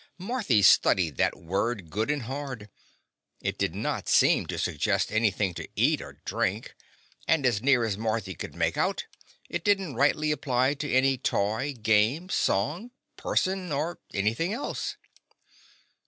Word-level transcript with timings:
Marthy 0.17 0.63
studied 0.63 1.17
that 1.17 1.37
word 1.37 1.91
good 1.91 2.09
and 2.09 2.23
hard. 2.23 2.69
It 3.39 3.59
did 3.59 3.75
not 3.75 4.09
seem 4.09 4.47
to 4.47 4.57
suggest 4.57 5.11
anything 5.11 5.53
to 5.53 5.67
eat 5.75 6.01
or 6.01 6.13
drink, 6.25 6.75
and, 7.27 7.45
as 7.45 7.61
near 7.61 7.83
as 7.83 7.99
Marthy 7.99 8.33
could 8.33 8.55
make 8.55 8.77
out, 8.77 9.05
it 9.47 9.63
did 9.63 9.79
n't 9.79 9.93
rightly 9.95 10.31
apply 10.31 10.73
to 10.73 10.91
any 10.91 11.19
toy, 11.19 11.73
game, 11.79 12.29
song, 12.29 12.89
person, 13.15 13.71
or 13.71 13.99
anything 14.11 14.53
else. 14.53 14.97